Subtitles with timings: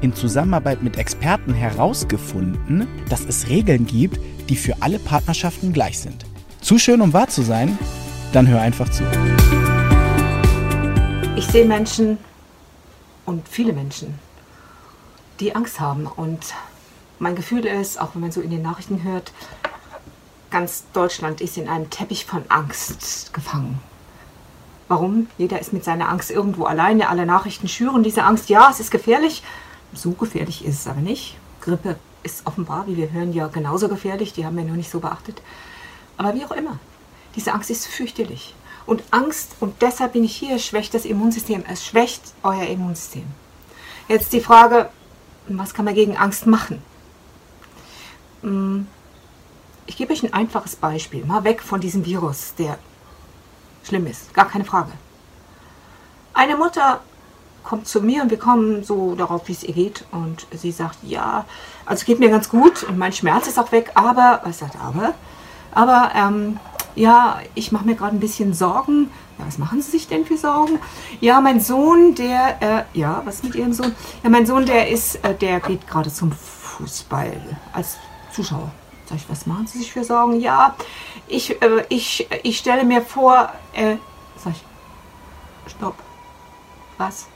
[0.00, 6.24] in Zusammenarbeit mit Experten herausgefunden, dass es Regeln gibt, die für alle Partnerschaften gleich sind.
[6.60, 7.78] Zu schön, um wahr zu sein?
[8.32, 9.04] Dann hör einfach zu.
[11.36, 12.18] Ich sehe Menschen
[13.24, 14.18] und viele Menschen,
[15.40, 16.06] die Angst haben.
[16.06, 16.54] Und
[17.18, 19.32] mein Gefühl ist, auch wenn man so in den Nachrichten hört,
[20.50, 23.80] ganz Deutschland ist in einem Teppich von Angst gefangen.
[24.88, 25.26] Warum?
[25.36, 27.08] Jeder ist mit seiner Angst irgendwo alleine.
[27.08, 28.48] Alle Nachrichten schüren diese Angst.
[28.48, 29.42] Ja, es ist gefährlich.
[29.96, 31.36] So gefährlich ist es aber nicht.
[31.60, 34.32] Grippe ist offenbar, wie wir hören, ja genauso gefährlich.
[34.32, 35.40] Die haben wir nur nicht so beachtet.
[36.16, 36.78] Aber wie auch immer,
[37.34, 38.54] diese Angst ist fürchterlich.
[38.84, 41.64] Und Angst, und deshalb bin ich hier, schwächt das Immunsystem.
[41.68, 43.26] Es schwächt euer Immunsystem.
[44.08, 44.90] Jetzt die Frage,
[45.48, 46.82] was kann man gegen Angst machen?
[48.42, 48.86] Hm,
[49.86, 51.24] ich gebe euch ein einfaches Beispiel.
[51.24, 52.78] Mal weg von diesem Virus, der
[53.82, 54.32] schlimm ist.
[54.34, 54.92] Gar keine Frage.
[56.34, 57.00] Eine Mutter
[57.66, 60.04] kommt zu mir und wir kommen so darauf, wie es ihr geht.
[60.12, 61.44] Und sie sagt, ja,
[61.84, 65.14] also geht mir ganz gut und mein Schmerz ist auch weg, aber, was sagt aber?
[65.72, 66.58] Aber, ähm,
[66.94, 69.10] ja, ich mache mir gerade ein bisschen Sorgen.
[69.38, 70.78] Ja, was machen Sie sich denn für Sorgen?
[71.20, 73.94] Ja, mein Sohn, der, äh, ja, was mit Ihrem Sohn?
[74.22, 77.32] Ja, mein Sohn, der ist, äh, der geht gerade zum Fußball
[77.72, 77.98] als
[78.32, 78.70] Zuschauer.
[79.06, 80.40] Sag ich, was machen Sie sich für Sorgen?
[80.40, 80.74] Ja,
[81.28, 83.96] ich, äh, ich, ich stelle mir vor, äh,
[84.36, 84.64] sag ich,
[85.72, 85.96] stopp.
[86.96, 87.26] Was?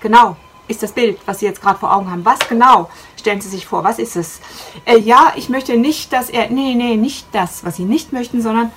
[0.00, 0.36] Genau,
[0.68, 2.24] ist das Bild, was Sie jetzt gerade vor Augen haben.
[2.24, 3.84] Was genau stellen Sie sich vor?
[3.84, 4.40] Was ist es?
[4.84, 6.50] Äh, ja, ich möchte nicht, dass er.
[6.50, 8.70] Nee, nee, nicht das, was Sie nicht möchten, sondern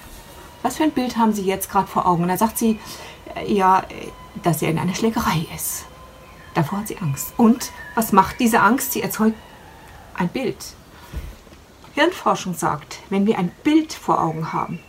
[0.62, 2.24] was für ein Bild haben Sie jetzt gerade vor Augen?
[2.24, 2.80] Und da sagt sie,
[3.36, 4.10] äh, ja, äh,
[4.44, 5.86] dass er in einer Schlägerei ist.
[6.54, 7.34] Davor hat sie Angst.
[7.38, 8.94] Und was macht diese Angst?
[8.94, 9.38] Sie erzeugt
[10.16, 10.58] ein Bild.
[11.94, 14.80] Hirnforschung sagt, wenn wir ein Bild vor Augen haben,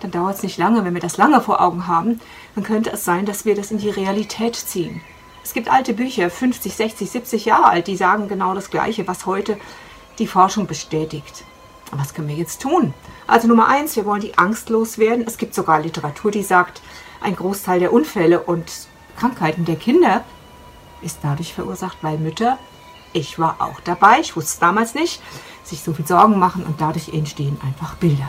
[0.00, 0.84] dann dauert es nicht lange.
[0.84, 2.20] Wenn wir das lange vor Augen haben,
[2.54, 5.00] dann könnte es sein, dass wir das in die Realität ziehen.
[5.44, 9.26] Es gibt alte Bücher, 50, 60, 70 Jahre alt, die sagen genau das Gleiche, was
[9.26, 9.58] heute
[10.18, 11.44] die Forschung bestätigt.
[11.92, 12.94] Was können wir jetzt tun?
[13.26, 15.26] Also Nummer eins, wir wollen die Angst loswerden.
[15.26, 16.80] Es gibt sogar Literatur, die sagt,
[17.20, 18.64] ein Großteil der Unfälle und
[19.18, 20.24] Krankheiten der Kinder
[21.02, 22.58] ist dadurch verursacht, weil Mütter,
[23.12, 25.20] ich war auch dabei, ich wusste es damals nicht,
[25.62, 28.28] sich so viel Sorgen machen und dadurch entstehen einfach Bilder.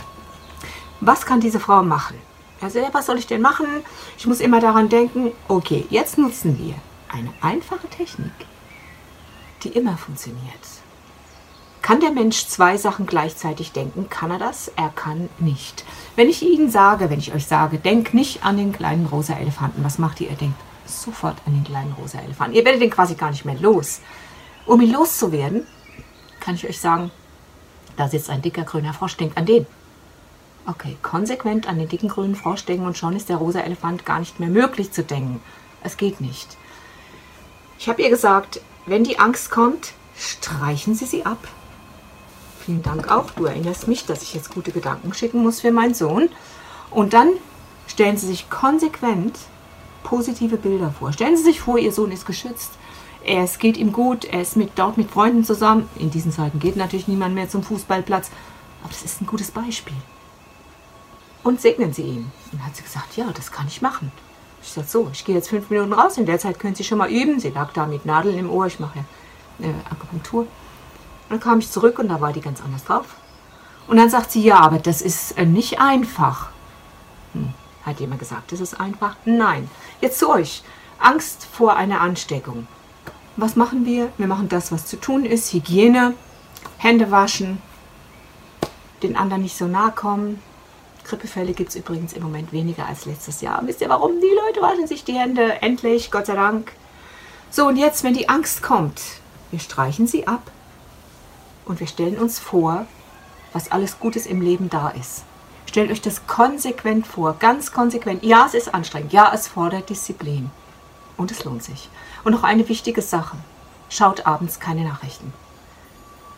[0.99, 2.17] Was kann diese Frau machen?
[2.59, 3.67] Also, was soll ich denn machen?
[4.17, 6.75] Ich muss immer daran denken, okay, jetzt nutzen wir
[7.15, 8.33] eine einfache Technik,
[9.63, 10.43] die immer funktioniert.
[11.81, 14.09] Kann der Mensch zwei Sachen gleichzeitig denken?
[14.09, 14.69] Kann er das?
[14.75, 15.85] Er kann nicht.
[16.15, 19.83] Wenn ich Ihnen sage, wenn ich euch sage, denk nicht an den kleinen rosa Elefanten,
[19.83, 20.31] was macht ihr?
[20.31, 22.55] Ihr denkt sofort an den kleinen rosa Elefanten.
[22.55, 24.01] Ihr werdet den quasi gar nicht mehr los.
[24.65, 25.67] Um ihn loszuwerden,
[26.39, 27.11] kann ich euch sagen,
[27.97, 29.67] da sitzt ein dicker grüner Frosch, denkt an den.
[30.65, 34.19] Okay, konsequent an den dicken grünen Frosch denken und schon ist der rosa Elefant gar
[34.19, 35.39] nicht mehr möglich zu denken.
[35.83, 36.57] Es geht nicht.
[37.77, 41.39] Ich habe ihr gesagt, wenn die Angst kommt, streichen Sie sie ab.
[42.65, 43.31] Vielen Dank auch.
[43.31, 46.29] Du erinnerst mich, dass ich jetzt gute Gedanken schicken muss für meinen Sohn.
[46.89, 47.29] Und dann
[47.87, 49.37] stellen Sie sich konsequent
[50.03, 51.13] positive Bilder vor.
[51.13, 52.71] Stellen Sie sich vor, Ihr Sohn ist geschützt.
[53.27, 55.89] Es geht ihm gut, er ist mit, dort mit Freunden zusammen.
[55.95, 58.29] In diesen Zeiten geht natürlich niemand mehr zum Fußballplatz.
[58.83, 59.95] Aber das ist ein gutes Beispiel.
[61.43, 62.31] Und segnen Sie ihn.
[62.51, 64.11] Und dann hat sie gesagt, ja, das kann ich machen.
[64.65, 66.97] Ich sagte so, ich gehe jetzt fünf Minuten raus, in der Zeit können Sie schon
[66.97, 67.39] mal üben.
[67.39, 68.99] Sie lag da mit Nadeln im Ohr, ich mache
[69.59, 70.47] ja äh, Akupunktur.
[71.29, 73.05] Dann kam ich zurück und da war die ganz anders drauf.
[73.87, 76.49] Und dann sagt sie, ja, aber das ist äh, nicht einfach.
[77.33, 77.53] Hm,
[77.85, 79.15] hat jemand gesagt, das ist einfach?
[79.25, 79.69] Nein.
[80.01, 80.63] Jetzt zu euch.
[80.97, 82.67] Angst vor einer Ansteckung.
[83.37, 84.11] Was machen wir?
[84.17, 85.53] Wir machen das, was zu tun ist.
[85.53, 86.15] Hygiene,
[86.79, 87.61] Hände waschen,
[89.03, 90.41] den anderen nicht so nahe kommen,
[91.05, 93.61] Grippefälle gibt es übrigens im Moment weniger als letztes Jahr.
[93.65, 94.19] Wisst ihr warum?
[94.19, 95.61] Die Leute waschen sich die Hände.
[95.61, 96.73] Endlich, Gott sei Dank.
[97.51, 99.01] So, und jetzt, wenn die Angst kommt,
[99.51, 100.51] wir streichen sie ab
[101.65, 102.87] und wir stellen uns vor,
[103.53, 105.23] was alles Gutes im Leben da ist.
[105.67, 108.23] Stellt euch das konsequent vor, ganz konsequent.
[108.23, 109.13] Ja, es ist anstrengend.
[109.13, 110.49] Ja, es fordert Disziplin.
[111.17, 111.89] Und es lohnt sich.
[112.23, 113.37] Und noch eine wichtige Sache.
[113.89, 115.33] Schaut abends keine Nachrichten.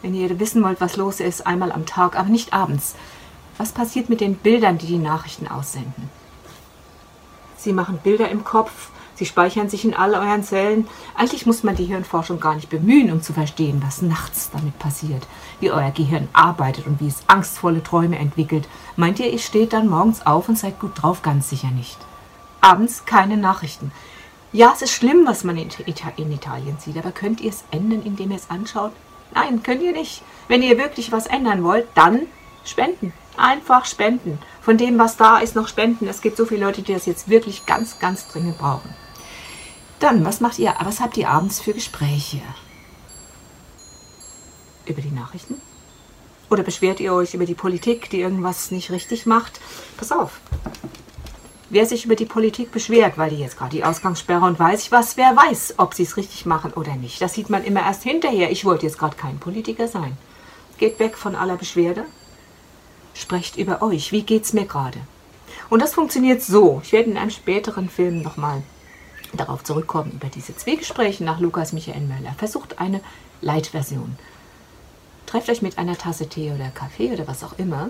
[0.01, 2.95] Wenn ihr wissen wollt, was los ist, einmal am Tag, aber nicht abends.
[3.57, 6.09] Was passiert mit den Bildern, die die Nachrichten aussenden?
[7.57, 10.87] Sie machen Bilder im Kopf, Sie speichern sich in all euren Zellen.
[11.15, 15.25] Eigentlich muss man die Hirnforschung gar nicht bemühen, um zu verstehen, was nachts damit passiert,
[15.59, 18.67] wie euer Gehirn arbeitet und wie es angstvolle Träume entwickelt.
[18.95, 21.23] Meint ihr, ihr steht dann morgens auf und seid gut drauf?
[21.23, 21.97] Ganz sicher nicht.
[22.61, 23.91] Abends keine Nachrichten.
[24.53, 28.29] Ja, es ist schlimm, was man in, Italien sieht, aber könnt ihr es ändern, indem
[28.29, 28.91] ihr es anschaut?
[29.33, 30.21] Nein, könnt ihr nicht.
[30.47, 32.27] Wenn ihr wirklich was ändern wollt, dann
[32.63, 33.13] spenden.
[33.37, 34.39] Einfach spenden.
[34.61, 36.07] Von dem, was da ist, noch spenden.
[36.07, 38.93] Es gibt so viele Leute, die das jetzt wirklich ganz, ganz dringend brauchen.
[39.99, 42.41] Dann, was macht ihr, was habt ihr abends für Gespräche?
[44.85, 45.61] Über die Nachrichten?
[46.49, 49.59] Oder beschwert ihr euch über die Politik, die irgendwas nicht richtig macht?
[49.97, 50.39] Pass auf.
[51.69, 54.91] Wer sich über die Politik beschwert, weil die jetzt gerade die Ausgangssperre und weiß ich
[54.91, 57.21] was, wer weiß, ob sie es richtig machen oder nicht.
[57.21, 58.49] Das sieht man immer erst hinterher.
[58.49, 60.17] Ich wollte jetzt gerade kein Politiker sein.
[60.77, 62.05] Geht weg von aller Beschwerde.
[63.17, 64.11] Sprecht über euch.
[64.11, 64.99] Wie geht's mir gerade?
[65.69, 66.81] Und das funktioniert so.
[66.83, 68.61] Ich werde in einem späteren Film nochmal
[69.33, 72.35] darauf zurückkommen, über diese Zwiegespräche nach Lukas Michael Möller.
[72.37, 73.01] Versucht eine
[73.41, 74.15] Light-Version.
[75.25, 77.89] Trefft euch mit einer Tasse Tee oder Kaffee oder was auch immer.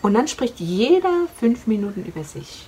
[0.00, 2.66] Und dann spricht jeder fünf Minuten über sich.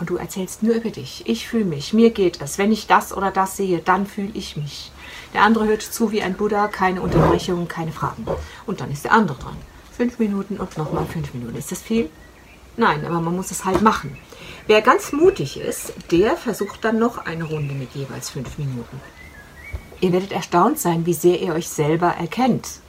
[0.00, 1.22] Und du erzählst nur über dich.
[1.26, 2.58] Ich fühle mich, mir geht es.
[2.58, 4.90] Wenn ich das oder das sehe, dann fühle ich mich.
[5.32, 8.26] Der andere hört zu wie ein Buddha, keine Unterbrechungen, keine Fragen.
[8.66, 9.56] Und dann ist der andere dran.
[10.02, 11.56] Fünf Minuten und nochmal fünf Minuten.
[11.56, 12.10] Ist das viel?
[12.76, 14.18] Nein, aber man muss es halt machen.
[14.66, 19.00] Wer ganz mutig ist, der versucht dann noch eine Runde mit jeweils fünf Minuten.
[20.00, 22.80] Ihr werdet erstaunt sein, wie sehr ihr euch selber erkennt.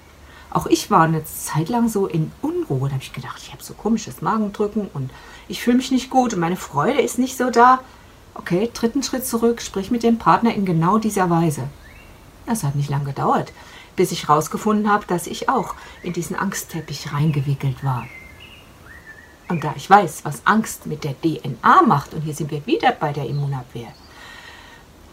[0.50, 2.90] Auch ich war eine Zeit lang so in Unruhe.
[2.90, 5.12] Da habe ich gedacht, ich habe so komisches Magendrücken und
[5.48, 7.82] ich fühle mich nicht gut und meine Freude ist nicht so da.
[8.34, 11.68] Okay, dritten Schritt zurück, sprich mit dem Partner in genau dieser Weise.
[12.48, 13.54] Das hat nicht lange gedauert,
[13.96, 18.08] bis ich herausgefunden habe, dass ich auch in diesen Angstteppich reingewickelt war.
[19.50, 22.92] Und da ich weiß, was Angst mit der DNA macht, und hier sind wir wieder
[22.92, 23.94] bei der Immunabwehr,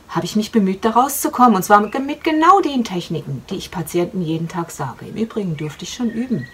[0.08, 1.54] habe ich mich bemüht, da rauszukommen.
[1.54, 5.06] Und zwar mit genau den Techniken, die ich Patienten jeden Tag sage.
[5.06, 6.48] Im Übrigen durfte ich schon üben,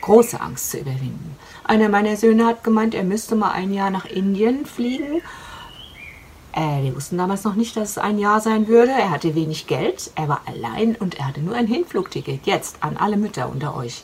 [0.00, 1.36] große Angst zu überwinden.
[1.64, 5.22] Einer meiner Söhne hat gemeint, er müsste mal ein Jahr nach Indien fliegen.
[6.58, 8.90] Äh, wir wussten damals noch nicht, dass es ein Jahr sein würde.
[8.90, 12.46] Er hatte wenig Geld, er war allein und er hatte nur ein Hinflugticket.
[12.46, 14.02] Jetzt an alle Mütter unter euch.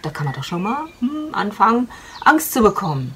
[0.00, 1.90] Da kann man doch schon mal hm, anfangen,
[2.24, 3.14] Angst zu bekommen.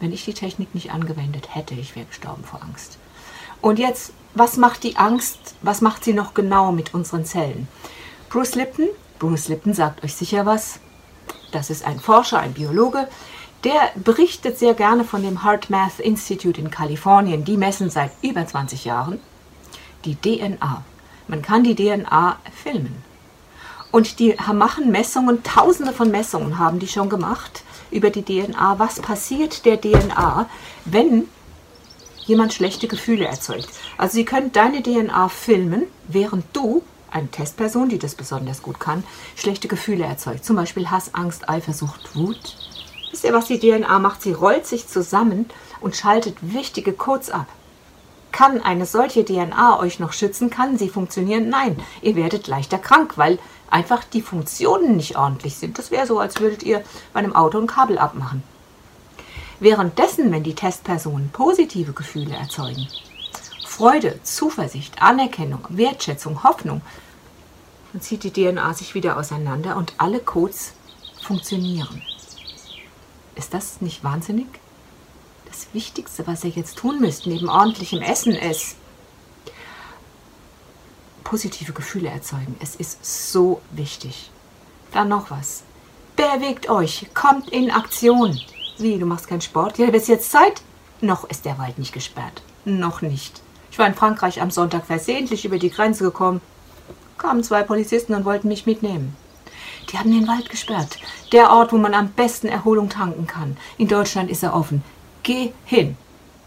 [0.00, 2.98] Wenn ich die Technik nicht angewendet hätte, ich wäre gestorben vor Angst.
[3.60, 7.68] Und jetzt, was macht die Angst, was macht sie noch genau mit unseren Zellen?
[8.30, 8.88] Bruce Lipton,
[9.20, 10.80] Bruce Lipton sagt euch sicher was,
[11.52, 13.06] das ist ein Forscher, ein Biologe,
[13.64, 17.44] der berichtet sehr gerne von dem Heart Math Institute in Kalifornien.
[17.44, 19.20] Die messen seit über 20 Jahren
[20.04, 20.82] die DNA.
[21.28, 23.02] Man kann die DNA filmen.
[23.92, 28.78] Und die machen Messungen, tausende von Messungen haben die schon gemacht über die DNA.
[28.78, 30.48] Was passiert der DNA,
[30.84, 31.26] wenn
[32.26, 33.68] jemand schlechte Gefühle erzeugt?
[33.98, 39.02] Also sie können deine DNA filmen, während du, eine Testperson, die das besonders gut kann,
[39.34, 40.44] schlechte Gefühle erzeugt.
[40.44, 42.69] Zum Beispiel Hass, Angst, Eifersucht, Wut.
[43.10, 44.22] Wisst ihr, was die DNA macht?
[44.22, 45.46] Sie rollt sich zusammen
[45.80, 47.46] und schaltet wichtige Codes ab.
[48.32, 50.50] Kann eine solche DNA euch noch schützen?
[50.50, 51.48] Kann sie funktionieren?
[51.48, 55.78] Nein, ihr werdet leichter krank, weil einfach die Funktionen nicht ordentlich sind.
[55.78, 58.42] Das wäre so, als würdet ihr bei einem Auto ein Kabel abmachen.
[59.58, 62.86] Währenddessen, wenn die Testpersonen positive Gefühle erzeugen,
[63.66, 66.82] Freude, Zuversicht, Anerkennung, Wertschätzung, Hoffnung,
[67.92, 70.72] dann zieht die DNA sich wieder auseinander und alle Codes
[71.20, 72.02] funktionieren.
[73.40, 74.48] Ist das nicht wahnsinnig?
[75.46, 78.76] Das Wichtigste, was ihr jetzt tun müsst, neben ordentlichem Essen, ist,
[81.24, 82.54] positive Gefühle erzeugen.
[82.60, 84.30] Es ist so wichtig.
[84.92, 85.62] Dann noch was.
[86.16, 88.38] Bewegt euch, kommt in Aktion.
[88.76, 89.78] Wie, du machst keinen Sport?
[89.78, 90.60] Ja, bis jetzt Zeit?
[91.00, 92.42] Noch ist der Wald nicht gesperrt.
[92.66, 93.40] Noch nicht.
[93.70, 96.42] Ich war in Frankreich am Sonntag versehentlich über die Grenze gekommen.
[97.16, 99.16] Kamen zwei Polizisten und wollten mich mitnehmen.
[99.90, 100.98] Die haben den Wald gesperrt.
[101.32, 103.56] Der Ort, wo man am besten Erholung tanken kann.
[103.78, 104.82] In Deutschland ist er offen.
[105.22, 105.96] Geh hin.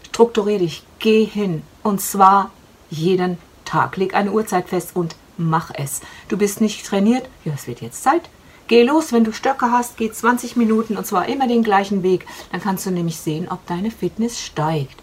[0.06, 0.82] Strukturier dich.
[0.98, 1.62] Geh hin.
[1.82, 2.50] Und zwar
[2.90, 3.96] jeden Tag.
[3.96, 6.00] Leg eine Uhrzeit fest und mach es.
[6.28, 7.28] Du bist nicht trainiert?
[7.44, 8.30] Ja, es wird jetzt Zeit.
[8.66, 12.26] Geh los, wenn du Stöcke hast, geh 20 Minuten und zwar immer den gleichen Weg.
[12.50, 14.96] Dann kannst du nämlich sehen, ob deine Fitness steigt.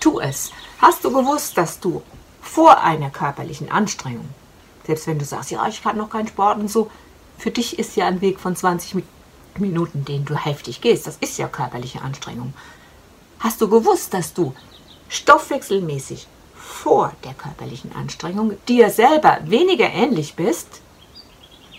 [0.00, 0.50] Tu es.
[0.78, 2.02] Hast du gewusst, dass du
[2.40, 4.28] vor einer körperlichen Anstrengung,
[4.86, 6.90] selbst wenn du sagst, ja, ich kann noch keinen Sport und so,
[7.40, 9.02] für dich ist ja ein Weg von 20
[9.58, 12.52] Minuten, den du heftig gehst, das ist ja körperliche Anstrengung.
[13.38, 14.54] Hast du gewusst, dass du
[15.08, 20.82] stoffwechselmäßig vor der körperlichen Anstrengung dir selber weniger ähnlich bist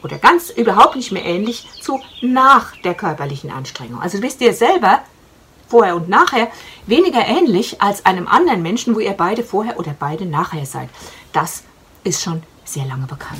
[0.03, 4.01] oder ganz überhaupt nicht mehr ähnlich zu nach der körperlichen Anstrengung.
[4.01, 5.03] Also du bist dir selber
[5.67, 6.51] vorher und nachher,
[6.87, 10.89] weniger ähnlich als einem anderen Menschen, wo ihr beide vorher oder beide nachher seid.
[11.31, 11.63] Das
[12.03, 13.39] ist schon sehr lange bekannt.